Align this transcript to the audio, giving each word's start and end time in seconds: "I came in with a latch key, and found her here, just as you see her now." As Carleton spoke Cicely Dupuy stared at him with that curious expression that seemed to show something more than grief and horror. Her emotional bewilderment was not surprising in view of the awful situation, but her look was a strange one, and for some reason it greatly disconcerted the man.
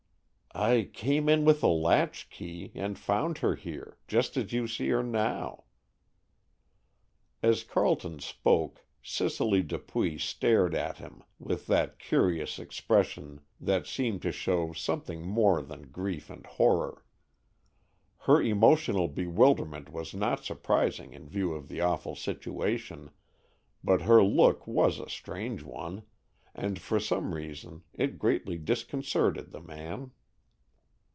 "I 0.53 0.89
came 0.91 1.29
in 1.29 1.45
with 1.45 1.63
a 1.63 1.69
latch 1.69 2.29
key, 2.29 2.73
and 2.75 2.99
found 2.99 3.37
her 3.37 3.55
here, 3.55 3.97
just 4.09 4.35
as 4.35 4.51
you 4.51 4.67
see 4.67 4.89
her 4.89 5.01
now." 5.01 5.63
As 7.41 7.63
Carleton 7.63 8.19
spoke 8.19 8.83
Cicely 9.01 9.63
Dupuy 9.63 10.17
stared 10.17 10.75
at 10.75 10.97
him 10.97 11.23
with 11.39 11.67
that 11.67 11.99
curious 11.99 12.59
expression 12.59 13.39
that 13.61 13.87
seemed 13.87 14.21
to 14.23 14.33
show 14.33 14.73
something 14.73 15.25
more 15.25 15.61
than 15.61 15.89
grief 15.89 16.29
and 16.29 16.45
horror. 16.45 17.05
Her 18.17 18.41
emotional 18.41 19.07
bewilderment 19.07 19.89
was 19.89 20.13
not 20.13 20.43
surprising 20.43 21.13
in 21.13 21.29
view 21.29 21.53
of 21.53 21.69
the 21.69 21.79
awful 21.79 22.13
situation, 22.13 23.09
but 23.85 24.01
her 24.01 24.21
look 24.21 24.67
was 24.67 24.99
a 24.99 25.07
strange 25.09 25.63
one, 25.63 26.03
and 26.53 26.77
for 26.77 26.99
some 26.99 27.33
reason 27.33 27.83
it 27.93 28.19
greatly 28.19 28.57
disconcerted 28.57 29.51
the 29.51 29.61
man. 29.61 30.11